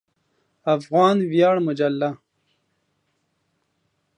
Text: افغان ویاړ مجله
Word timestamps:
افغان 0.75 1.17
ویاړ 1.31 1.57
مجله 1.67 2.09